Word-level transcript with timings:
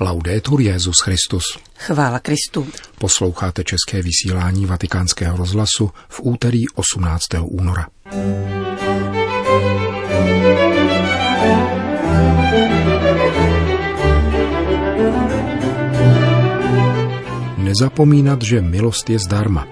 Laudetur 0.00 0.60
Jezus 0.60 1.00
Christus. 1.00 1.44
Chvála 1.78 2.18
Kristu. 2.18 2.66
Posloucháte 2.98 3.64
české 3.64 4.02
vysílání 4.02 4.66
Vatikánského 4.66 5.36
rozhlasu 5.36 5.90
v 6.08 6.20
úterý 6.22 6.68
18. 6.74 7.24
února. 7.42 7.86
Nezapomínat, 17.56 18.42
že 18.42 18.60
milost 18.60 19.10
je 19.10 19.18
zdarma, 19.18 19.66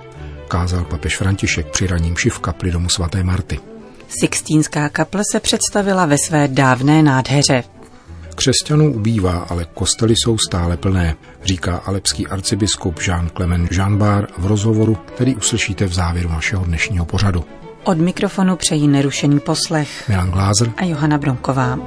kázal 0.49 0.85
papež 0.85 1.17
František 1.17 1.67
při 1.67 1.87
raním 1.87 2.15
v 2.15 2.39
kapli 2.39 2.71
domu 2.71 2.89
svaté 2.89 3.23
Marty. 3.23 3.61
Sixtínská 4.09 4.89
kaple 4.89 5.23
se 5.33 5.41
představila 5.41 6.07
ve 6.07 6.17
své 6.19 6.49
dávné 6.49 7.03
nádheře. 7.03 7.74
Křesťanů 8.35 8.95
ubývá, 8.95 9.39
ale 9.39 9.67
kostely 9.75 10.15
jsou 10.17 10.39
stále 10.49 10.77
plné, 10.77 11.17
říká 11.45 11.77
alepský 11.77 12.27
arcibiskup 12.27 13.01
Jean 13.09 13.31
Clement 13.37 13.73
Jeanbar 13.73 14.29
v 14.39 14.47
rozhovoru, 14.47 14.95
který 14.95 15.37
uslyšíte 15.37 15.87
v 15.87 15.93
závěru 15.93 16.29
našeho 16.29 16.65
dnešního 16.65 17.05
pořadu. 17.05 17.45
Od 17.85 17.99
mikrofonu 17.99 18.57
přejí 18.57 18.89
nerušený 18.89 19.41
poslech 19.41 20.09
Milan 20.09 20.31
Glázer 20.31 20.73
a 20.77 20.85
Johana 20.85 21.19
Bronková. 21.19 21.79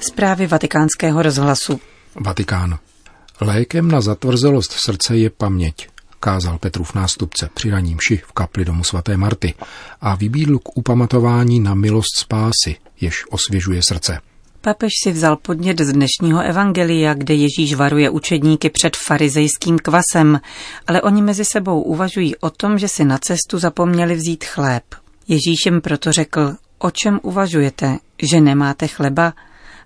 Zprávy 0.00 0.46
vatikánského 0.46 1.22
rozhlasu. 1.22 1.80
Vatikán. 2.14 2.78
Lékem 3.40 3.90
na 3.90 4.00
zatvrzelost 4.00 4.72
srdce 4.72 5.16
je 5.16 5.30
paměť 5.30 5.91
kázal 6.22 6.58
Petrův 6.58 6.94
nástupce 6.94 7.48
při 7.54 7.70
raním 7.70 7.98
ši 8.08 8.16
v 8.16 8.32
kapli 8.32 8.64
domu 8.64 8.84
svaté 8.84 9.16
Marty 9.16 9.54
a 10.00 10.14
vybídl 10.14 10.58
k 10.58 10.76
upamatování 10.76 11.60
na 11.60 11.74
milost 11.74 12.16
spásy, 12.20 12.76
jež 13.00 13.24
osvěžuje 13.30 13.80
srdce. 13.88 14.20
Papež 14.60 14.92
si 15.02 15.12
vzal 15.12 15.36
podnět 15.36 15.80
z 15.80 15.92
dnešního 15.92 16.40
evangelia, 16.40 17.14
kde 17.14 17.34
Ježíš 17.34 17.74
varuje 17.74 18.10
učedníky 18.10 18.70
před 18.70 18.96
farizejským 18.96 19.78
kvasem, 19.78 20.40
ale 20.86 21.02
oni 21.02 21.22
mezi 21.22 21.44
sebou 21.44 21.82
uvažují 21.82 22.36
o 22.36 22.50
tom, 22.50 22.78
že 22.78 22.88
si 22.88 23.04
na 23.04 23.18
cestu 23.18 23.58
zapomněli 23.58 24.14
vzít 24.14 24.44
chléb. 24.44 24.84
Ježíš 25.28 25.66
jim 25.66 25.80
proto 25.80 26.12
řekl, 26.12 26.54
o 26.78 26.90
čem 26.90 27.20
uvažujete, 27.22 27.98
že 28.22 28.40
nemáte 28.40 28.86
chleba, 28.86 29.32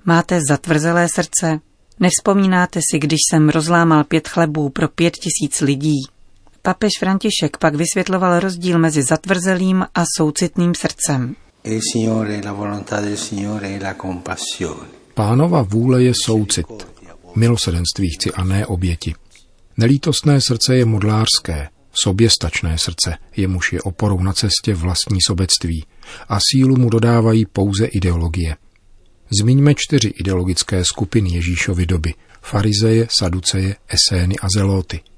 máte 0.04 0.40
zatvrzelé 0.48 1.08
srdce, 1.14 1.60
Nevzpomínáte 2.00 2.80
si, 2.90 2.98
když 2.98 3.18
jsem 3.30 3.48
rozlámal 3.48 4.04
pět 4.04 4.28
chlebů 4.28 4.68
pro 4.68 4.88
pět 4.88 5.14
tisíc 5.16 5.60
lidí? 5.60 6.15
Papež 6.66 6.92
František 6.98 7.56
pak 7.56 7.74
vysvětloval 7.74 8.40
rozdíl 8.40 8.78
mezi 8.78 9.02
zatvrzelým 9.02 9.86
a 9.94 10.04
soucitným 10.16 10.74
srdcem. 10.74 11.36
Pánova 15.14 15.62
vůle 15.62 16.02
je 16.02 16.12
soucit. 16.24 16.66
Milosedenství 17.36 18.10
chci 18.10 18.32
a 18.32 18.44
ne 18.44 18.66
oběti. 18.66 19.14
Nelítostné 19.76 20.40
srdce 20.40 20.76
je 20.76 20.84
modlářské, 20.84 21.68
soběstačné 22.04 22.78
srdce, 22.78 23.16
jemuž 23.36 23.72
je 23.72 23.82
oporou 23.82 24.20
na 24.20 24.32
cestě 24.32 24.74
vlastní 24.74 25.18
sobectví 25.26 25.84
a 26.28 26.38
sílu 26.52 26.76
mu 26.76 26.90
dodávají 26.90 27.46
pouze 27.46 27.86
ideologie. 27.86 28.56
Zmiňme 29.40 29.74
čtyři 29.76 30.08
ideologické 30.08 30.84
skupiny 30.84 31.30
Ježíšovy 31.30 31.86
doby. 31.86 32.14
Farizeje, 32.42 33.06
Saduceje, 33.10 33.76
Esény 33.88 34.36
a 34.42 34.46
Zelóty– 34.56 35.00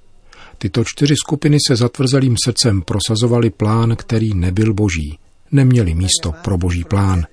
Tyto 0.59 0.85
čtyři 0.85 1.15
skupiny 1.25 1.59
se 1.67 1.77
zatvrzelým 1.77 2.35
srdcem 2.45 2.83
prosazovali 2.83 3.51
plán, 3.51 3.97
který 3.97 4.35
nebyl 4.35 4.75
boží. 4.75 5.19
Neměli 5.53 5.95
místo 5.95 6.33
pro 6.45 6.59
boží 6.59 6.85
plán. 6.85 7.27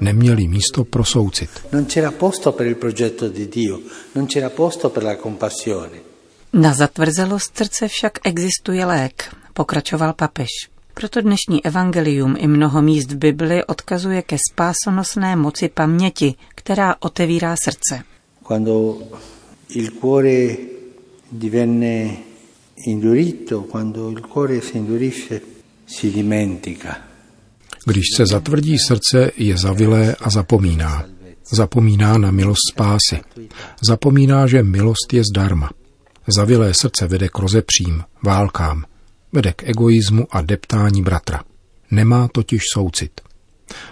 Neměli 0.00 0.48
místo 0.48 0.84
pro 0.84 1.04
soucit. 1.04 1.50
Na 6.52 6.74
zatvrzelost 6.74 7.56
srdce 7.56 7.88
však 7.88 8.12
existuje 8.24 8.84
lék, 8.84 9.36
pokračoval 9.52 10.12
papež. 10.12 10.48
Proto 10.94 11.20
dnešní 11.20 11.64
evangelium 11.64 12.36
i 12.38 12.46
mnoho 12.46 12.82
míst 12.82 13.12
v 13.12 13.16
Bibli 13.16 13.64
odkazuje 13.64 14.22
ke 14.22 14.36
spásonosné 14.50 15.36
moci 15.36 15.68
paměti, 15.68 16.34
která 16.54 16.96
otevírá 17.00 17.54
srdce. 17.64 18.04
Quando 18.42 18.98
il 19.68 19.90
cuore 19.90 20.56
divenne 21.32 22.16
indurito, 22.84 23.62
quando 23.62 24.10
il 24.10 24.20
cuore 24.20 24.60
si 24.60 24.76
indurisce, 24.76 25.42
si 25.84 26.10
dimentica. 26.10 26.96
Když 27.86 28.04
se 28.16 28.26
zatvrdí 28.26 28.78
srdce, 28.78 29.30
je 29.36 29.58
zavilé 29.58 30.14
a 30.20 30.30
zapomíná. 30.30 31.04
Zapomíná 31.52 32.18
na 32.18 32.30
milost 32.30 32.60
spásy. 32.72 33.22
Zapomíná, 33.88 34.46
že 34.46 34.62
milost 34.62 35.12
je 35.12 35.22
zdarma. 35.32 35.70
Zavilé 36.36 36.74
srdce 36.74 37.06
vede 37.06 37.28
k 37.28 37.38
rozepřím, 37.38 38.02
válkám. 38.22 38.84
Vede 39.32 39.52
k 39.52 39.62
egoismu 39.68 40.26
a 40.30 40.42
deptání 40.42 41.02
bratra. 41.02 41.42
Nemá 41.90 42.28
totiž 42.28 42.62
soucit. 42.72 43.20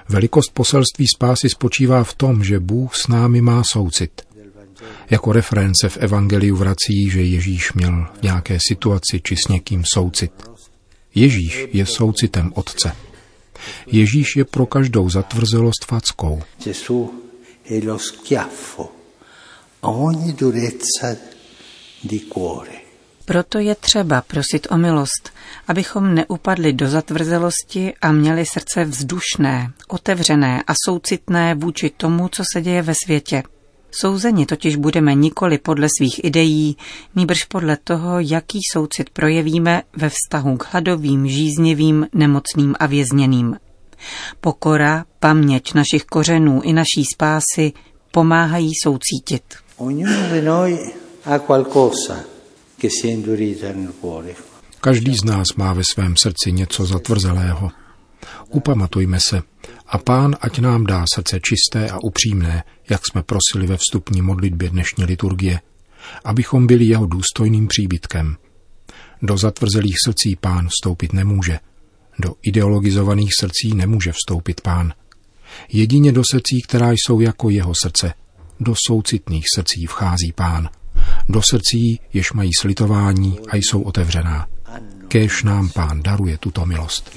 Velikost 0.09 0.55
poselství 0.55 1.07
spásy 1.17 1.49
spočívá 1.49 2.05
v 2.05 2.15
tom, 2.15 2.45
že 2.45 2.61
Bůh 2.61 2.95
s 2.95 3.09
námi 3.09 3.41
má 3.41 3.63
soucit– 3.73 4.11
jako 5.11 5.33
reference 5.33 5.89
v 5.89 5.97
Evangeliu 5.97 6.57
vrací, 6.57 7.11
že 7.11 7.23
Ježíš 7.23 7.73
měl 7.73 8.07
v 8.19 8.23
nějaké 8.23 8.59
situaci 8.69 9.21
či 9.21 9.37
s 9.37 9.49
někým 9.49 9.83
soucit. 9.95 10.33
Ježíš 11.15 11.67
je 11.73 11.87
soucitem 11.87 12.53
Otce. 12.55 12.93
Ježíš 13.87 14.37
je 14.37 14.45
pro 14.45 14.67
každou 14.67 15.11
zatvrzelost 15.11 15.85
fackou. 15.85 16.43
Proto 23.25 23.59
je 23.59 23.75
třeba 23.75 24.21
prosit 24.21 24.67
o 24.71 24.77
milost, 24.77 25.31
abychom 25.69 26.15
neupadli 26.15 26.73
do 26.73 26.89
zatvrzelosti 26.89 27.95
a 28.03 28.13
měli 28.13 28.47
srdce 28.47 28.85
vzdušné, 28.85 29.73
otevřené 29.89 30.63
a 30.67 30.73
soucitné 30.87 31.55
vůči 31.55 31.91
tomu, 31.91 32.29
co 32.29 32.43
se 32.53 32.63
děje 32.63 32.83
ve 32.83 32.95
světě. 33.05 33.43
Souzeni 33.91 34.47
totiž 34.47 34.77
budeme 34.77 35.15
nikoli 35.15 35.59
podle 35.59 35.89
svých 35.99 36.25
ideí, 36.25 36.77
nýbrž 37.17 37.45
podle 37.45 37.77
toho, 37.85 38.21
jaký 38.21 38.59
soucit 38.73 39.11
projevíme 39.11 39.83
ve 39.97 40.09
vztahu 40.09 40.57
k 40.57 40.67
hladovým, 40.73 41.29
žíznivým, 41.29 42.07
nemocným 42.13 42.75
a 42.81 42.87
vězněným. 42.87 43.57
Pokora, 44.41 45.05
paměť 45.21 45.75
našich 45.75 46.05
kořenů 46.05 46.61
i 46.65 46.73
naší 46.73 47.05
spásy 47.15 47.73
pomáhají 48.11 48.73
soucítit. 48.85 49.43
Každý 54.81 55.15
z 55.15 55.25
nás 55.25 55.47
má 55.57 55.73
ve 55.73 55.83
svém 55.93 56.17
srdci 56.17 56.53
něco 56.53 56.85
zatvrzelého. 56.85 57.71
Upamatujme 58.49 59.19
se, 59.29 59.43
a 59.91 59.99
pán 59.99 60.37
ať 60.41 60.59
nám 60.59 60.87
dá 60.87 61.05
srdce 61.15 61.41
čisté 61.41 61.91
a 61.91 61.99
upřímné, 62.03 62.65
jak 62.91 63.01
jsme 63.07 63.23
prosili 63.23 63.67
ve 63.67 63.77
vstupní 63.77 64.23
modlitbě 64.23 64.71
dnešní 64.71 65.05
liturgie, 65.05 65.61
abychom 66.25 66.67
byli 66.67 66.85
jeho 66.85 67.07
důstojným 67.07 67.69
příbytkem. 67.69 68.37
Do 69.23 69.39
zatvrzelých 69.39 69.97
srdcí 70.05 70.37
pán 70.37 70.69
vstoupit 70.69 71.13
nemůže. 71.13 71.59
Do 72.19 72.35
ideologizovaných 72.43 73.31
srdcí 73.41 73.75
nemůže 73.75 74.13
vstoupit 74.13 74.61
pán. 74.61 74.93
Jedině 75.73 76.13
do 76.13 76.23
srdcí, 76.31 76.63
která 76.69 76.93
jsou 76.93 77.21
jako 77.21 77.51
jeho 77.51 77.73
srdce, 77.83 78.15
do 78.61 78.75
soucitných 78.87 79.45
srdcí 79.55 79.87
vchází 79.87 80.33
pán. 80.35 80.69
Do 81.29 81.43
srdcí, 81.43 82.01
jež 82.13 82.33
mají 82.33 82.51
slitování 82.61 83.39
a 83.49 83.57
jsou 83.57 83.83
otevřená. 83.83 84.47
Kéž 85.09 85.43
nám 85.43 85.69
pán 85.69 86.03
daruje 86.03 86.39
tuto 86.39 86.67
milost. 86.67 87.11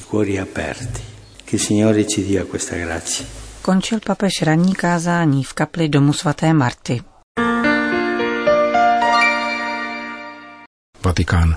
Che 1.53 1.57
il 1.57 1.65
Signore 1.65 2.07
ci 2.07 2.25
dia 2.25 2.45
questa 2.45 2.75
grazia. 2.75 3.25
Končil 3.61 3.99
papež 3.99 4.41
ranní 4.41 4.73
kázání 4.75 5.43
v 5.43 5.53
kapli 5.53 5.89
domu 5.89 6.13
svaté 6.13 6.53
Marty. 6.53 7.01
Vatikán. 11.03 11.55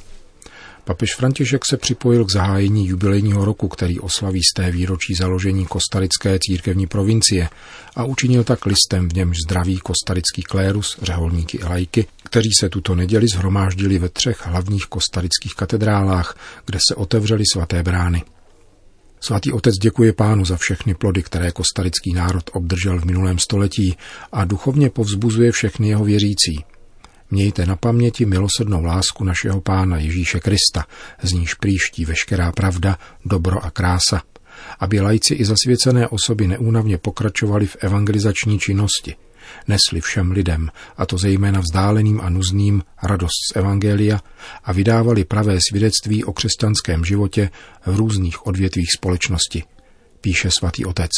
Papež 0.85 1.15
František 1.17 1.65
se 1.65 1.77
připojil 1.77 2.25
k 2.25 2.33
zahájení 2.33 2.87
jubilejního 2.87 3.45
roku, 3.45 3.69
který 3.69 4.01
oslaví 4.01 4.41
z 4.43 4.55
té 4.55 4.71
výročí 4.71 5.15
založení 5.15 5.67
kostarické 5.67 6.39
církevní 6.41 6.87
provincie 6.87 7.49
a 7.97 8.05
učinil 8.05 8.45
tak 8.45 8.67
listem, 8.67 9.09
v 9.09 9.13
němž 9.13 9.37
zdraví 9.47 9.79
kostarický 9.79 10.43
klérus, 10.43 10.99
řeholníky 11.03 11.61
a 11.61 11.69
lajky, 11.69 12.07
kteří 12.23 12.51
se 12.61 12.69
tuto 12.69 12.95
neděli 12.95 13.29
zhromáždili 13.29 13.99
ve 13.99 14.09
třech 14.09 14.47
hlavních 14.47 14.87
kostarických 14.87 15.55
katedrálách, 15.55 16.37
kde 16.67 16.79
se 16.89 16.95
otevřely 16.95 17.43
svaté 17.53 17.83
brány. 17.83 18.25
Svatý 19.27 19.53
otec 19.53 19.75
děkuje 19.75 20.13
pánu 20.13 20.45
za 20.45 20.57
všechny 20.57 20.95
plody, 20.95 21.23
které 21.23 21.51
kostarický 21.51 22.13
národ 22.13 22.51
obdržel 22.53 23.01
v 23.01 23.05
minulém 23.05 23.39
století 23.39 23.97
a 24.33 24.45
duchovně 24.45 24.91
povzbuzuje 24.91 25.53
všechny 25.53 25.89
jeho 25.89 26.05
věřící. 26.05 26.65
Mějte 27.31 27.67
na 27.67 27.77
paměti 27.77 28.27
milosrdnou 28.27 28.85
lásku 28.85 29.25
našeho 29.25 29.61
Pána 29.61 29.99
Ježíše 29.99 30.41
Krista, 30.41 30.85
z 31.23 31.33
níž 31.33 31.55
příští 31.55 32.05
veškerá 32.05 32.53
pravda, 32.53 32.99
dobro 33.25 33.65
a 33.65 33.71
krása, 33.71 34.23
aby 34.81 35.01
lajci 35.01 35.35
i 35.35 35.45
zasvěcené 35.45 36.09
osoby 36.09 36.47
neúnavně 36.47 36.99
pokračovali 36.99 37.67
v 37.67 37.77
evangelizační 37.81 38.59
činnosti, 38.59 39.15
nesli 39.69 40.01
všem 40.01 40.31
lidem, 40.31 40.71
a 40.97 41.07
to 41.07 41.19
zejména 41.19 41.61
vzdáleným 41.61 42.21
a 42.21 42.31
nuzným, 42.31 42.83
radost 43.03 43.53
z 43.53 43.57
Evangelia 43.57 44.21
a 44.65 44.73
vydávali 44.73 45.25
pravé 45.25 45.59
svědectví 45.69 46.25
o 46.25 46.33
křesťanském 46.33 47.05
životě 47.05 47.51
v 47.87 47.97
různých 47.97 48.47
odvětvích 48.47 48.93
společnosti, 48.97 49.65
píše 50.21 50.51
svatý 50.51 50.85
otec. 50.85 51.11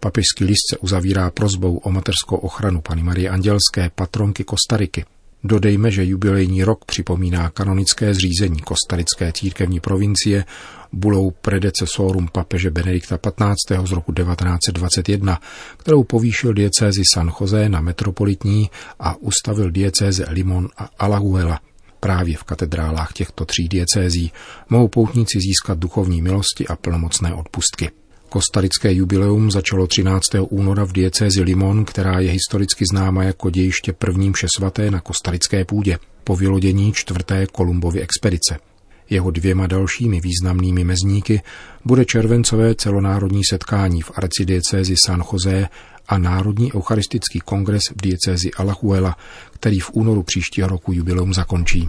Papežský 0.00 0.44
list 0.44 0.70
se 0.70 0.78
uzavírá 0.78 1.30
prozbou 1.30 1.76
o 1.76 1.90
mateřskou 1.90 2.36
ochranu 2.36 2.80
Pany 2.80 3.02
Marie 3.02 3.30
Andělské, 3.30 3.90
patronky 3.94 4.44
Kostariky. 4.44 5.04
Dodejme, 5.44 5.90
že 5.90 6.04
jubilejní 6.04 6.64
rok 6.64 6.84
připomíná 6.84 7.50
kanonické 7.50 8.14
zřízení 8.14 8.60
kostarické 8.60 9.32
církevní 9.32 9.80
provincie 9.80 10.44
bulou 10.92 11.30
Predecesorum 11.30 12.28
papeže 12.32 12.70
Benedikta 12.70 13.18
XV. 13.18 13.76
z 13.84 13.92
roku 13.92 14.12
1921, 14.12 15.40
kterou 15.76 16.04
povýšil 16.04 16.52
diecézi 16.52 17.02
San 17.14 17.32
José 17.40 17.68
na 17.68 17.80
metropolitní 17.80 18.70
a 19.00 19.16
ustavil 19.16 19.70
diecéze 19.70 20.26
Limon 20.30 20.68
a 20.76 20.88
Alajuela. 20.98 21.60
Právě 22.00 22.36
v 22.36 22.44
katedrálách 22.44 23.12
těchto 23.12 23.44
tří 23.44 23.68
diecézí 23.68 24.32
mohou 24.68 24.88
poutníci 24.88 25.38
získat 25.40 25.78
duchovní 25.78 26.22
milosti 26.22 26.66
a 26.66 26.76
plnomocné 26.76 27.34
odpustky. 27.34 27.90
Kostarické 28.28 28.92
jubileum 28.92 29.50
začalo 29.50 29.86
13. 29.86 30.22
února 30.48 30.84
v 30.84 30.92
diecézi 30.92 31.42
Limon, 31.42 31.84
která 31.84 32.20
je 32.20 32.30
historicky 32.30 32.84
známa 32.92 33.22
jako 33.22 33.50
dějiště 33.50 33.92
prvním 33.92 34.32
svaté 34.56 34.90
na 34.90 35.00
kostarické 35.00 35.64
půdě, 35.64 35.98
po 36.24 36.36
vylodění 36.36 36.92
čtvrté 36.92 37.46
Kolumbovy 37.46 38.00
expedice. 38.00 38.69
Jeho 39.10 39.30
dvěma 39.30 39.66
dalšími 39.66 40.20
významnými 40.20 40.84
mezníky 40.84 41.42
bude 41.84 42.04
červencové 42.04 42.74
celonárodní 42.74 43.44
setkání 43.44 44.02
v 44.02 44.10
arcidiecézi 44.14 44.94
San 45.06 45.22
José 45.32 45.68
a 46.08 46.18
Národní 46.18 46.72
eucharistický 46.74 47.40
kongres 47.40 47.82
v 47.96 48.02
diecézi 48.02 48.50
Alajuela, 48.50 49.16
který 49.50 49.80
v 49.80 49.90
únoru 49.92 50.22
příštího 50.22 50.68
roku 50.68 50.92
jubileum 50.92 51.34
zakončí. 51.34 51.88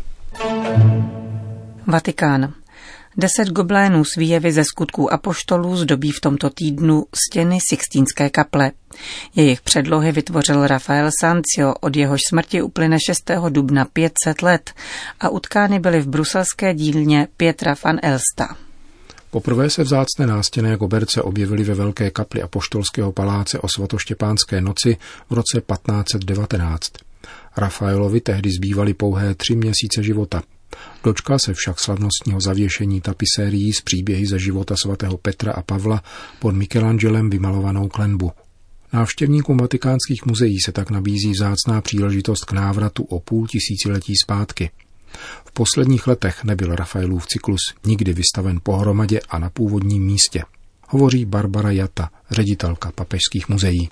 Vatikán. 1.88 2.54
Deset 3.18 3.50
goblénů 3.50 4.06
s 4.06 4.16
výjevy 4.16 4.52
ze 4.52 4.64
skutků 4.64 5.14
apoštolů 5.14 5.78
zdobí 5.78 6.12
v 6.12 6.22
tomto 6.22 6.50
týdnu 6.50 7.06
stěny 7.28 7.58
Sixtínské 7.70 8.30
kaple. 8.30 8.72
Jejich 9.36 9.62
předlohy 9.62 10.12
vytvořil 10.12 10.68
Rafael 10.68 11.10
Sancio, 11.20 11.74
od 11.82 11.96
jehož 11.96 12.20
smrti 12.30 12.62
uplyne 12.62 12.98
6. 13.08 13.32
dubna 13.50 13.86
500 13.86 14.42
let 14.42 14.72
a 15.20 15.30
utkány 15.30 15.80
byly 15.80 16.02
v 16.02 16.08
bruselské 16.08 16.74
dílně 16.74 17.28
Pietra 17.38 17.76
van 17.84 18.00
Elsta. 18.02 18.56
Poprvé 19.32 19.70
se 19.70 19.84
vzácné 19.84 20.28
nástěné 20.28 20.78
koberce 20.78 21.22
objevily 21.22 21.64
ve 21.64 21.74
velké 21.74 22.12
kapli 22.12 22.42
apoštolského 22.42 23.12
paláce 23.12 23.60
o 23.60 23.68
svatoštěpánské 23.68 24.62
noci 24.62 24.98
v 25.30 25.34
roce 25.34 25.62
1519. 25.62 26.92
Rafaelovi 27.58 28.22
tehdy 28.22 28.50
zbývaly 28.52 28.94
pouhé 28.94 29.36
tři 29.36 29.56
měsíce 29.56 30.04
života. 30.04 30.44
Dočkal 31.04 31.40
se 31.40 31.54
však 31.54 31.80
slavnostního 31.80 32.42
zavěšení 32.42 33.02
tapisérií 33.02 33.74
z 33.74 33.82
příběhy 33.82 34.26
ze 34.26 34.40
života 34.40 34.76
svatého 34.76 35.18
Petra 35.18 35.54
a 35.54 35.62
Pavla 35.62 36.04
pod 36.40 36.56
Michelangelem 36.56 37.30
vymalovanou 37.30 37.88
klenbu. 37.88 38.32
Návštěvníkům 38.94 39.58
vatikánských 39.58 40.26
muzeí 40.26 40.58
se 40.66 40.72
tak 40.72 40.90
nabízí 40.90 41.32
vzácná 41.32 41.82
příležitost 41.82 42.46
k 42.46 42.52
návratu 42.52 43.04
o 43.04 43.20
půl 43.20 43.48
tisíciletí 43.48 44.14
zpátky. 44.24 44.70
V 45.46 45.52
posledních 45.52 46.08
letech 46.08 46.44
nebyl 46.44 46.76
Rafaelův 46.76 47.28
cyklus 47.28 47.60
nikdy 47.86 48.14
vystaven 48.14 48.60
pohromadě 48.64 49.20
a 49.30 49.40
na 49.40 49.50
původním 49.50 50.04
místě. 50.04 50.44
Hovoří 50.88 51.26
Barbara 51.26 51.72
Jata, 51.72 52.10
ředitelka 52.32 52.92
papežských 52.92 53.50
muzeí. 53.50 53.90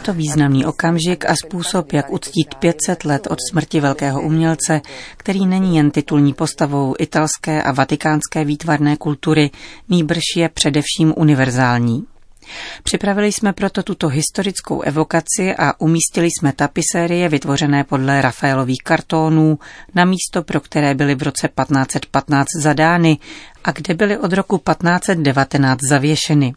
To 0.00 0.12
významný 0.12 0.66
okamžik 0.66 1.24
a 1.30 1.34
způsob, 1.46 1.92
jak 1.92 2.12
uctít 2.12 2.54
500 2.54 3.04
let 3.04 3.26
od 3.30 3.38
smrti 3.50 3.80
velkého 3.80 4.22
umělce, 4.22 4.80
který 5.16 5.46
není 5.46 5.76
jen 5.76 5.90
titulní 5.90 6.32
postavou 6.32 6.94
italské 6.98 7.62
a 7.62 7.72
vatikánské 7.72 8.44
výtvarné 8.44 8.96
kultury, 8.96 9.50
nýbrž 9.88 10.22
je 10.36 10.48
především 10.48 11.14
univerzální. 11.16 12.11
Připravili 12.82 13.32
jsme 13.32 13.52
proto 13.52 13.82
tuto 13.82 14.08
historickou 14.08 14.80
evokaci 14.80 15.54
a 15.58 15.80
umístili 15.80 16.26
jsme 16.26 16.52
tapisérie 16.52 17.28
vytvořené 17.28 17.84
podle 17.84 18.22
Rafaelových 18.22 18.82
kartónů 18.84 19.58
na 19.94 20.04
místo, 20.04 20.42
pro 20.42 20.60
které 20.60 20.94
byly 20.94 21.14
v 21.14 21.22
roce 21.22 21.48
1515 21.48 22.46
zadány 22.62 23.18
a 23.64 23.70
kde 23.72 23.94
byly 23.94 24.18
od 24.18 24.32
roku 24.32 24.58
1519 24.58 25.80
zavěšeny. 25.90 26.52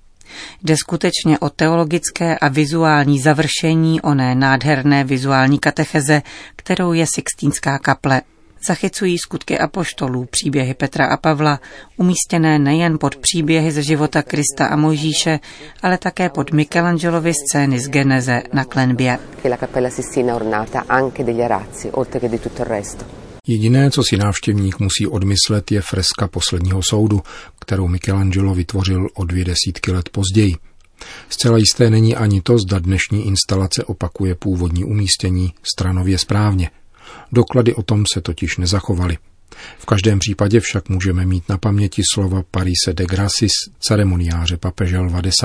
Jde 0.63 0.77
skutečně 0.77 1.39
o 1.39 1.49
teologické 1.49 2.37
a 2.37 2.47
vizuální 2.47 3.19
završení 3.19 4.01
oné 4.01 4.35
nádherné 4.35 5.03
vizuální 5.03 5.59
katecheze, 5.59 6.21
kterou 6.55 6.93
je 6.93 7.07
Sixtínská 7.07 7.79
kaple 7.79 8.21
zachycují 8.67 9.17
skutky 9.17 9.59
apoštolů, 9.59 10.25
příběhy 10.25 10.73
Petra 10.73 11.05
a 11.05 11.17
Pavla, 11.17 11.59
umístěné 11.97 12.59
nejen 12.59 12.97
pod 12.99 13.15
příběhy 13.15 13.71
ze 13.71 13.83
života 13.83 14.21
Krista 14.21 14.67
a 14.67 14.75
Mojžíše, 14.75 15.39
ale 15.81 15.97
také 15.97 16.29
pod 16.29 16.51
Michelangelovy 16.51 17.33
scény 17.33 17.79
z 17.79 17.89
Geneze 17.89 18.43
na 18.53 18.65
klenbě. 18.65 19.19
Jediné, 23.47 23.91
co 23.91 24.03
si 24.09 24.17
návštěvník 24.17 24.79
musí 24.79 25.07
odmyslet, 25.07 25.71
je 25.71 25.81
freska 25.81 26.27
posledního 26.27 26.81
soudu, 26.89 27.21
kterou 27.59 27.87
Michelangelo 27.87 28.55
vytvořil 28.55 29.07
o 29.13 29.25
dvě 29.25 29.45
desítky 29.45 29.91
let 29.91 30.09
později. 30.09 30.55
Zcela 31.29 31.57
jisté 31.57 31.89
není 31.89 32.15
ani 32.15 32.41
to, 32.41 32.57
zda 32.57 32.79
dnešní 32.79 33.27
instalace 33.27 33.83
opakuje 33.83 34.35
původní 34.35 34.83
umístění 34.83 35.53
stranově 35.63 36.17
správně– 36.17 36.69
Doklady 37.35 37.75
o 37.75 37.83
tom 37.83 38.03
se 38.13 38.21
totiž 38.21 38.57
nezachovaly. 38.57 39.17
V 39.79 39.85
každém 39.85 40.19
případě 40.19 40.59
však 40.59 40.89
můžeme 40.89 41.25
mít 41.25 41.49
na 41.49 41.57
paměti 41.57 42.01
slova 42.13 42.43
Parise 42.51 42.93
de 42.93 43.05
Gracis, 43.05 43.51
ceremoniáře 43.79 44.57
papeže 44.57 44.99
Lva 44.99 45.21
X., 45.25 45.35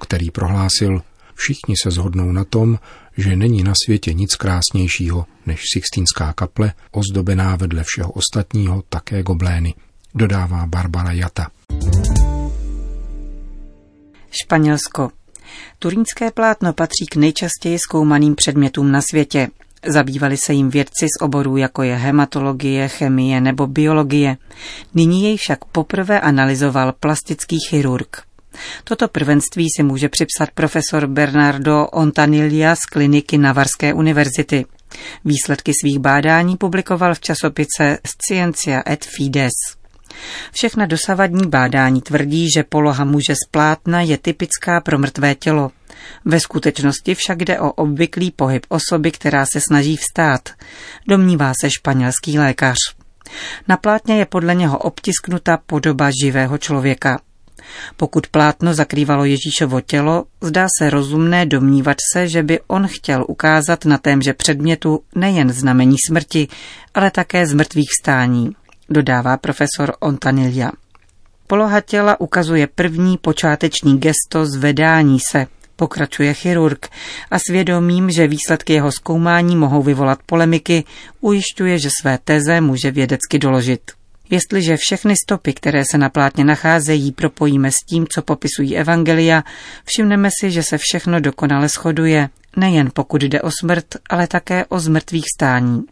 který 0.00 0.30
prohlásil, 0.30 1.02
všichni 1.34 1.74
se 1.82 1.90
zhodnou 1.90 2.32
na 2.32 2.44
tom, 2.44 2.78
že 3.16 3.36
není 3.36 3.62
na 3.62 3.72
světě 3.84 4.12
nic 4.12 4.34
krásnějšího 4.36 5.26
než 5.46 5.60
Sixtínská 5.72 6.32
kaple, 6.32 6.72
ozdobená 6.90 7.56
vedle 7.56 7.84
všeho 7.86 8.12
ostatního 8.12 8.82
také 8.88 9.22
goblény, 9.22 9.74
dodává 10.14 10.66
Barbara 10.66 11.12
Jata. 11.12 11.50
Španělsko. 14.30 15.10
Turínské 15.78 16.30
plátno 16.30 16.72
patří 16.72 17.06
k 17.06 17.16
nejčastěji 17.16 17.78
zkoumaným 17.78 18.34
předmětům 18.34 18.92
na 18.92 19.00
světě. 19.10 19.48
Zabývali 19.86 20.36
se 20.36 20.52
jim 20.52 20.70
vědci 20.70 21.06
z 21.06 21.22
oborů, 21.22 21.56
jako 21.56 21.82
je 21.82 21.96
hematologie, 21.96 22.88
chemie 22.88 23.40
nebo 23.40 23.66
biologie. 23.66 24.36
Nyní 24.94 25.24
jej 25.24 25.36
však 25.36 25.64
poprvé 25.64 26.20
analyzoval 26.20 26.92
plastický 27.00 27.58
chirurg. 27.68 28.22
Toto 28.84 29.08
prvenství 29.08 29.66
si 29.76 29.82
může 29.82 30.08
připsat 30.08 30.50
profesor 30.54 31.06
Bernardo 31.06 31.86
Ontanilla 31.86 32.76
z 32.76 32.86
kliniky 32.86 33.38
Navarské 33.38 33.94
univerzity. 33.94 34.64
Výsledky 35.24 35.72
svých 35.80 35.98
bádání 35.98 36.56
publikoval 36.56 37.14
v 37.14 37.20
časopise 37.20 37.98
Scientia 38.06 38.82
et 38.90 39.04
Fides. 39.04 39.52
Všechna 40.52 40.86
dosavadní 40.86 41.46
bádání 41.46 42.00
tvrdí, 42.02 42.48
že 42.56 42.64
poloha 42.64 43.04
muže 43.04 43.34
z 43.34 43.48
plátna 43.50 44.00
je 44.00 44.18
typická 44.18 44.80
pro 44.80 44.98
mrtvé 44.98 45.34
tělo. 45.34 45.70
Ve 46.24 46.40
skutečnosti 46.40 47.14
však 47.14 47.38
jde 47.38 47.60
o 47.60 47.72
obvyklý 47.72 48.30
pohyb 48.30 48.66
osoby, 48.68 49.10
která 49.10 49.44
se 49.52 49.60
snaží 49.68 49.96
vstát, 49.96 50.48
domnívá 51.08 51.52
se 51.60 51.70
španělský 51.70 52.38
lékař. 52.38 52.76
Na 53.68 53.76
plátně 53.76 54.18
je 54.18 54.26
podle 54.26 54.54
něho 54.54 54.78
obtisknuta 54.78 55.58
podoba 55.66 56.10
živého 56.22 56.58
člověka. 56.58 57.20
Pokud 57.96 58.26
plátno 58.26 58.74
zakrývalo 58.74 59.24
Ježíšovo 59.24 59.80
tělo, 59.80 60.24
zdá 60.40 60.66
se 60.78 60.90
rozumné 60.90 61.46
domnívat 61.46 61.96
se, 62.12 62.28
že 62.28 62.42
by 62.42 62.60
on 62.66 62.86
chtěl 62.86 63.24
ukázat 63.28 63.84
na 63.84 63.98
témže 63.98 64.32
předmětu 64.32 65.02
nejen 65.14 65.52
znamení 65.52 65.96
smrti, 66.08 66.48
ale 66.94 67.10
také 67.10 67.46
zmrtvých 67.46 67.88
stání, 68.00 68.50
dodává 68.88 69.36
profesor 69.36 69.94
Ontanilla. 70.00 70.72
Poloha 71.46 71.80
těla 71.80 72.20
ukazuje 72.20 72.66
první 72.66 73.18
počáteční 73.18 73.98
gesto 73.98 74.46
zvedání 74.46 75.18
se, 75.30 75.46
pokračuje 75.80 76.34
chirurg 76.34 76.88
a 77.30 77.38
svědomím, 77.38 78.10
že 78.10 78.26
výsledky 78.26 78.72
jeho 78.72 78.92
zkoumání 78.92 79.56
mohou 79.56 79.82
vyvolat 79.82 80.18
polemiky, 80.26 80.84
ujišťuje, 81.20 81.78
že 81.78 81.88
své 82.00 82.18
teze 82.24 82.60
může 82.60 82.90
vědecky 82.90 83.38
doložit. 83.38 83.80
Jestliže 84.30 84.76
všechny 84.76 85.14
stopy, 85.24 85.52
které 85.52 85.82
se 85.90 85.98
na 85.98 86.08
plátně 86.08 86.44
nacházejí, 86.44 87.12
propojíme 87.12 87.70
s 87.70 87.84
tím, 87.88 88.06
co 88.14 88.22
popisují 88.22 88.76
evangelia, 88.76 89.42
všimneme 89.84 90.28
si, 90.40 90.50
že 90.50 90.62
se 90.62 90.78
všechno 90.78 91.20
dokonale 91.20 91.68
shoduje, 91.68 92.28
nejen 92.56 92.90
pokud 92.92 93.22
jde 93.22 93.40
o 93.42 93.50
smrt, 93.60 93.86
ale 94.10 94.26
také 94.26 94.66
o 94.68 94.80
zmrtvých 94.80 95.24
stání. 95.36 95.82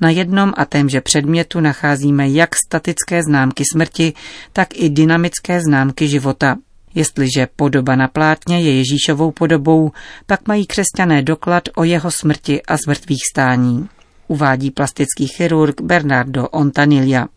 Na 0.00 0.10
jednom 0.10 0.52
a 0.56 0.64
témže 0.64 1.00
předmětu 1.00 1.60
nacházíme 1.60 2.28
jak 2.28 2.50
statické 2.66 3.22
známky 3.22 3.64
smrti, 3.72 4.12
tak 4.52 4.68
i 4.74 4.90
dynamické 4.90 5.60
známky 5.60 6.08
života. 6.08 6.56
Jestliže 6.96 7.48
podoba 7.56 7.96
na 7.96 8.08
plátně 8.08 8.60
je 8.60 8.76
Ježíšovou 8.76 9.30
podobou, 9.30 9.92
pak 10.26 10.48
mají 10.48 10.66
křesťané 10.66 11.22
doklad 11.22 11.62
o 11.76 11.84
jeho 11.84 12.10
smrti 12.10 12.62
a 12.62 12.76
zmrtvých 12.76 13.22
stání. 13.32 13.88
Uvádí 14.28 14.70
plastický 14.70 15.26
chirurg 15.26 15.80
Bernardo 15.80 16.48
Ontanilla. 16.48 17.28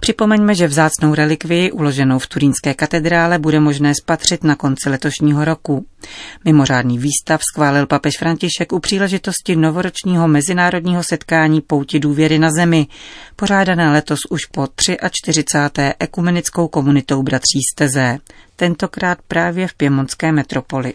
Připomeňme, 0.00 0.54
že 0.54 0.66
vzácnou 0.66 1.14
relikvii 1.14 1.72
uloženou 1.72 2.18
v 2.18 2.26
Turínské 2.26 2.74
katedrále 2.74 3.38
bude 3.38 3.60
možné 3.60 3.92
spatřit 3.94 4.44
na 4.44 4.56
konci 4.56 4.90
letošního 4.90 5.44
roku. 5.44 5.86
Mimořádný 6.44 6.98
výstav 6.98 7.40
schválil 7.52 7.86
papež 7.86 8.18
František 8.18 8.72
u 8.72 8.78
příležitosti 8.78 9.56
novoročního 9.56 10.28
mezinárodního 10.28 11.02
setkání 11.02 11.60
Pouti 11.60 12.00
důvěry 12.00 12.38
na 12.38 12.50
zemi, 12.50 12.86
pořádané 13.36 13.92
letos 13.92 14.20
už 14.30 14.46
po 14.46 14.68
43. 15.10 15.92
ekumenickou 15.98 16.68
komunitou 16.68 17.22
bratří 17.22 17.60
Steze, 17.72 18.18
tentokrát 18.56 19.18
právě 19.28 19.68
v 19.68 19.74
Piemonské 19.74 20.32
metropoli. 20.32 20.94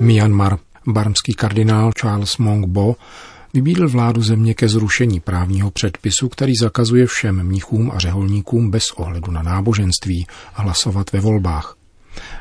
Myanmar. 0.00 0.58
Barmský 0.86 1.34
kardinál 1.34 1.92
Charles 1.92 2.36
Mongbo 2.36 2.96
vybídl 3.54 3.88
vládu 3.88 4.22
země 4.22 4.54
ke 4.54 4.68
zrušení 4.68 5.20
právního 5.20 5.70
předpisu, 5.70 6.28
který 6.28 6.52
zakazuje 6.60 7.06
všem 7.06 7.42
mnichům 7.42 7.90
a 7.94 7.98
řeholníkům 7.98 8.70
bez 8.70 8.84
ohledu 8.96 9.32
na 9.32 9.42
náboženství 9.42 10.26
hlasovat 10.52 11.12
ve 11.12 11.20
volbách. 11.20 11.78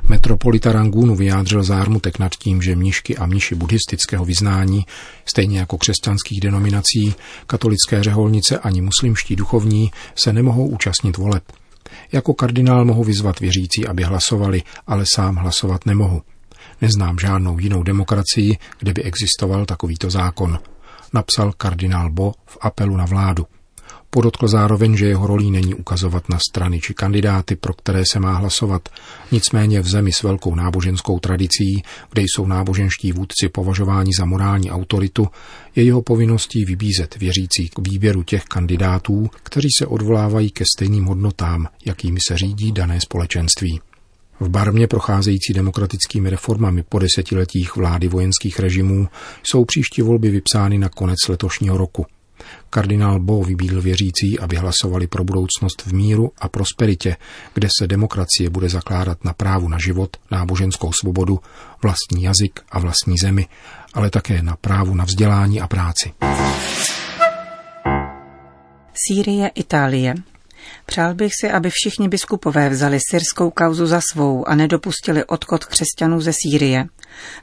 Metropolita 0.10 0.72
Rangunu 0.72 1.16
vyjádřil 1.16 1.64
zármutek 1.64 2.20
nad 2.20 2.36
tím, 2.36 2.62
že 2.62 2.76
mnišky 2.76 3.18
a 3.18 3.26
mniši 3.26 3.56
buddhistického 3.56 4.26
vyznání, 4.26 4.86
stejně 5.26 5.60
jako 5.60 5.78
křesťanských 5.78 6.40
denominací, 6.40 7.16
katolické 7.48 8.04
řeholnice 8.04 8.60
ani 8.60 8.82
muslimští 8.82 9.36
duchovní 9.36 9.92
se 10.16 10.34
nemohou 10.34 10.68
účastnit 10.68 11.18
voleb. 11.18 11.44
Jako 12.12 12.34
kardinál 12.34 12.86
mohu 12.86 13.04
vyzvat 13.04 13.40
věřící, 13.40 13.88
aby 13.88 14.04
hlasovali, 14.04 14.64
ale 14.88 15.04
sám 15.16 15.36
hlasovat 15.36 15.86
nemohu. 15.86 16.22
Neznám 16.82 17.20
žádnou 17.20 17.60
jinou 17.60 17.84
demokracii, 17.84 18.58
kde 18.80 18.94
by 18.94 19.04
existoval 19.04 19.66
takovýto 19.66 20.10
zákon 20.10 20.60
napsal 21.18 21.54
kardinál 21.58 22.10
Bo 22.10 22.32
v 22.46 22.58
apelu 22.62 22.98
na 22.98 23.06
vládu. 23.06 23.46
Podotkl 24.10 24.48
zároveň, 24.48 24.98
že 24.98 25.06
jeho 25.06 25.28
rolí 25.28 25.52
není 25.52 25.74
ukazovat 25.74 26.30
na 26.30 26.40
strany 26.50 26.80
či 26.80 26.94
kandidáty, 26.94 27.56
pro 27.56 27.74
které 27.74 28.04
se 28.12 28.20
má 28.20 28.34
hlasovat. 28.34 28.90
Nicméně 29.32 29.82
v 29.82 29.88
zemi 29.88 30.12
s 30.12 30.24
velkou 30.24 30.56
náboženskou 30.56 31.20
tradicí, 31.20 31.84
kde 32.12 32.22
jsou 32.22 32.46
náboženští 32.48 33.12
vůdci 33.12 33.50
považováni 33.50 34.12
za 34.20 34.26
morální 34.26 34.72
autoritu, 34.72 35.28
je 35.76 35.84
jeho 35.84 36.02
povinností 36.02 36.66
vybízet 36.66 37.16
věřící 37.16 37.70
k 37.70 37.80
výběru 37.90 38.24
těch 38.24 38.44
kandidátů, 38.44 39.30
kteří 39.44 39.68
se 39.80 39.86
odvolávají 39.86 40.50
ke 40.52 40.64
stejným 40.76 41.06
hodnotám, 41.06 41.68
jakými 41.86 42.20
se 42.28 42.38
řídí 42.38 42.72
dané 42.72 43.02
společenství. 43.02 43.80
V 44.40 44.50
Barmě 44.50 44.88
procházející 44.88 45.54
demokratickými 45.54 46.30
reformami 46.30 46.84
po 46.84 47.00
desetiletích 47.00 47.76
vlády 47.76 48.08
vojenských 48.08 48.60
režimů 48.60 49.08
jsou 49.44 49.66
příští 49.66 50.02
volby 50.02 50.30
vypsány 50.30 50.78
na 50.78 50.90
konec 50.90 51.18
letošního 51.30 51.78
roku. 51.78 52.06
Kardinál 52.70 53.20
Bo 53.20 53.44
vybídl 53.44 53.82
věřící, 53.82 54.40
aby 54.40 54.56
hlasovali 54.56 55.08
pro 55.08 55.24
budoucnost 55.24 55.82
v 55.86 55.94
míru 55.94 56.32
a 56.38 56.50
prosperitě, 56.50 57.16
kde 57.54 57.68
se 57.80 57.88
demokracie 57.88 58.50
bude 58.50 58.70
zakládat 58.70 59.26
na 59.26 59.34
právu 59.34 59.68
na 59.68 59.78
život, 59.78 60.18
náboženskou 60.32 60.92
svobodu, 60.94 61.40
vlastní 61.84 62.24
jazyk 62.24 62.60
a 62.72 62.80
vlastní 62.80 63.18
zemi, 63.22 63.48
ale 63.94 64.10
také 64.10 64.42
na 64.42 64.56
právu 64.56 64.96
na 64.96 65.06
vzdělání 65.06 65.62
a 65.62 65.68
práci. 65.68 66.14
Sýrie, 69.08 69.48
Itálie. 69.48 70.16
Přál 70.86 71.14
bych 71.14 71.32
si, 71.42 71.52
aby 71.52 71.70
všichni 71.70 72.10
biskupové 72.10 72.70
vzali 72.70 73.00
syrskou 73.10 73.50
kauzu 73.50 73.86
za 73.86 74.02
svou 74.12 74.48
a 74.48 74.56
nedopustili 74.56 75.26
odchod 75.26 75.66
křesťanů 75.66 76.22
ze 76.22 76.32
Sýrie, 76.34 76.86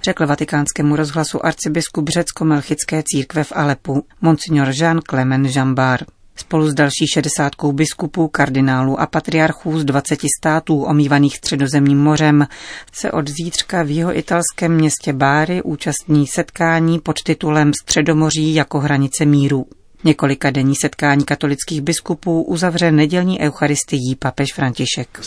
řekl 0.03 0.27
vatikánskému 0.27 0.97
rozhlasu 0.97 1.47
arcibiskup 1.47 2.09
řecko-melchické 2.09 3.03
církve 3.07 3.45
v 3.45 3.53
Alepu, 3.55 4.07
monsignor 4.21 4.69
Jean 4.75 5.01
Clement 5.11 5.57
Jambar. 5.57 6.05
Spolu 6.37 6.69
s 6.69 6.75
další 6.75 7.07
šedesátkou 7.15 7.73
biskupů, 7.73 8.29
kardinálů 8.29 9.01
a 9.01 9.07
patriarchů 9.07 9.79
z 9.79 9.85
20 9.85 10.21
států 10.41 10.83
omývaných 10.83 11.37
středozemním 11.37 11.99
mořem 11.99 12.47
se 12.93 13.13
od 13.13 13.29
zítřka 13.29 13.83
v 13.83 13.91
jeho 13.91 14.19
italském 14.19 14.73
městě 14.73 15.13
Báry 15.13 15.63
účastní 15.63 16.27
setkání 16.27 16.99
pod 16.99 17.23
titulem 17.23 17.73
Středomoří 17.83 18.55
jako 18.55 18.81
hranice 18.81 19.25
míru. 19.25 19.67
Několika 20.05 20.51
denní 20.51 20.75
setkání 20.77 21.25
katolických 21.25 21.81
biskupů 21.81 22.43
uzavře 22.43 22.93
nedělní 22.93 23.41
eucharistii 23.41 24.17
papež 24.19 24.53
František. 24.55 25.19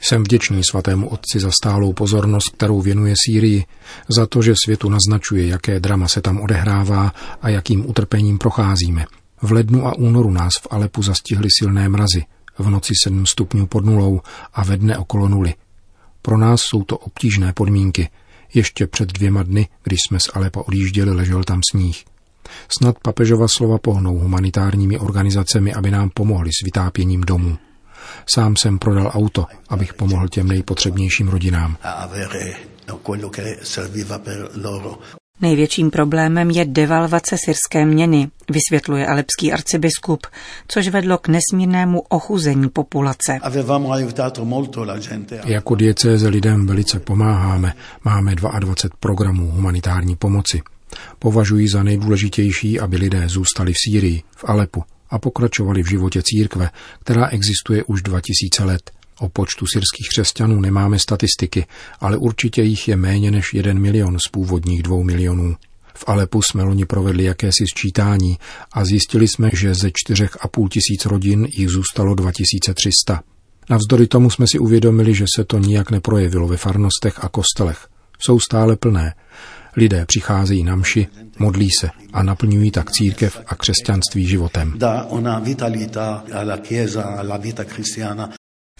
Jsem 0.00 0.22
vděčný 0.22 0.64
svatému 0.70 1.08
otci 1.08 1.40
za 1.40 1.50
stálou 1.50 1.92
pozornost, 1.92 2.50
kterou 2.56 2.80
věnuje 2.80 3.14
Sýrii, 3.26 3.64
za 4.08 4.26
to, 4.26 4.42
že 4.42 4.54
světu 4.64 4.88
naznačuje, 4.88 5.46
jaké 5.46 5.80
drama 5.80 6.08
se 6.08 6.20
tam 6.20 6.40
odehrává 6.40 7.12
a 7.42 7.48
jakým 7.48 7.90
utrpením 7.90 8.38
procházíme. 8.38 9.06
V 9.42 9.52
lednu 9.52 9.86
a 9.86 9.98
únoru 9.98 10.30
nás 10.30 10.52
v 10.62 10.66
Alepu 10.70 11.02
zastihly 11.02 11.48
silné 11.58 11.88
mrazy, 11.88 12.24
v 12.58 12.70
noci 12.70 12.92
7 13.04 13.26
stupňů 13.26 13.66
pod 13.66 13.84
nulou 13.84 14.20
a 14.54 14.64
ve 14.64 14.76
dne 14.76 14.98
okolo 14.98 15.28
nuly. 15.28 15.54
Pro 16.22 16.38
nás 16.38 16.60
jsou 16.60 16.84
to 16.84 16.98
obtížné 16.98 17.52
podmínky. 17.52 18.08
Ještě 18.54 18.86
před 18.86 19.12
dvěma 19.12 19.42
dny, 19.42 19.68
když 19.82 19.98
jsme 20.08 20.20
z 20.20 20.28
Alepa 20.34 20.60
odjížděli, 20.66 21.10
ležel 21.10 21.44
tam 21.44 21.60
sníh. 21.70 22.04
Snad 22.68 22.98
papežova 23.02 23.48
slova 23.48 23.78
pohnou 23.78 24.18
humanitárními 24.18 24.98
organizacemi, 24.98 25.74
aby 25.74 25.90
nám 25.90 26.10
pomohli 26.14 26.50
s 26.50 26.64
vytápěním 26.64 27.20
domů. 27.20 27.58
Sám 28.34 28.56
jsem 28.56 28.78
prodal 28.78 29.10
auto, 29.14 29.46
abych 29.68 29.94
pomohl 29.94 30.28
těm 30.28 30.48
nejpotřebnějším 30.48 31.28
rodinám. 31.28 31.76
Největším 35.40 35.90
problémem 35.90 36.50
je 36.50 36.64
devalvace 36.64 37.36
syrské 37.44 37.86
měny, 37.86 38.28
vysvětluje 38.50 39.06
alepský 39.06 39.52
arcibiskup, 39.52 40.26
což 40.68 40.88
vedlo 40.88 41.18
k 41.18 41.28
nesmírnému 41.28 42.00
ochuzení 42.00 42.68
populace. 42.68 43.38
Jako 45.44 45.74
diecéze 45.74 46.28
lidem 46.28 46.66
velice 46.66 47.00
pomáháme. 47.00 47.72
Máme 48.04 48.34
22 48.34 48.96
programů 49.00 49.50
humanitární 49.50 50.16
pomoci. 50.16 50.62
Považují 51.18 51.68
za 51.68 51.82
nejdůležitější, 51.82 52.80
aby 52.80 52.96
lidé 52.96 53.28
zůstali 53.28 53.72
v 53.72 53.76
Sýrii, 53.84 54.22
v 54.36 54.44
Alepu 54.44 54.82
a 55.10 55.18
pokračovali 55.18 55.82
v 55.82 55.88
životě 55.88 56.22
církve, 56.22 56.70
která 57.00 57.28
existuje 57.28 57.84
už 57.84 58.02
2000 58.02 58.64
let. 58.64 58.90
O 59.20 59.28
počtu 59.28 59.66
syrských 59.66 60.08
křesťanů 60.08 60.60
nemáme 60.60 60.98
statistiky, 60.98 61.66
ale 62.00 62.16
určitě 62.16 62.62
jich 62.62 62.88
je 62.88 62.96
méně 62.96 63.30
než 63.30 63.54
jeden 63.54 63.78
milion 63.78 64.18
z 64.26 64.30
původních 64.30 64.82
dvou 64.82 65.04
milionů. 65.04 65.56
V 65.94 66.04
Alepu 66.06 66.42
jsme 66.42 66.62
loni 66.62 66.84
provedli 66.84 67.24
jakési 67.24 67.64
sčítání 67.66 68.38
a 68.72 68.84
zjistili 68.84 69.28
jsme, 69.28 69.50
že 69.52 69.74
ze 69.74 69.90
čtyřech 69.94 70.36
a 70.40 70.48
půl 70.48 70.68
tisíc 70.68 71.06
rodin 71.06 71.48
jich 71.50 71.68
zůstalo 71.68 72.14
2300. 72.14 73.22
Navzdory 73.70 74.06
tomu 74.06 74.30
jsme 74.30 74.46
si 74.52 74.58
uvědomili, 74.58 75.14
že 75.14 75.24
se 75.36 75.44
to 75.44 75.58
nijak 75.58 75.90
neprojevilo 75.90 76.48
ve 76.48 76.56
farnostech 76.56 77.24
a 77.24 77.28
kostelech. 77.28 77.88
Jsou 78.18 78.40
stále 78.40 78.76
plné 78.76 79.14
Lidé 79.76 80.06
přicházejí 80.06 80.64
na 80.64 80.76
mši, 80.76 81.06
modlí 81.38 81.68
se 81.80 81.90
a 82.12 82.22
naplňují 82.22 82.70
tak 82.70 82.90
církev 82.90 83.40
a 83.46 83.54
křesťanství 83.54 84.26
životem. 84.26 84.78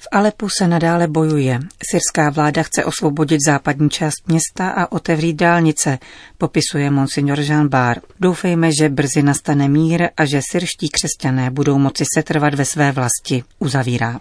V 0.00 0.08
Alepu 0.12 0.48
se 0.58 0.68
nadále 0.68 1.08
bojuje. 1.08 1.60
Syrská 1.90 2.30
vláda 2.30 2.62
chce 2.62 2.84
osvobodit 2.84 3.40
západní 3.46 3.90
část 3.90 4.28
města 4.28 4.70
a 4.70 4.92
otevřít 4.92 5.34
dálnice, 5.34 5.98
popisuje 6.38 6.90
monsignor 6.90 7.40
Jean 7.40 7.68
Bar. 7.68 8.00
Doufejme, 8.20 8.70
že 8.80 8.88
brzy 8.88 9.22
nastane 9.22 9.68
mír 9.68 10.08
a 10.16 10.24
že 10.24 10.40
syrští 10.50 10.88
křesťané 10.88 11.50
budou 11.50 11.78
moci 11.78 12.04
setrvat 12.14 12.54
ve 12.54 12.64
své 12.64 12.92
vlasti, 12.92 13.44
uzavírá. 13.58 14.20